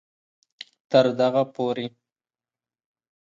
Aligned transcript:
تر 0.91 1.05
دغه 1.19 1.41
پورې 1.53 1.85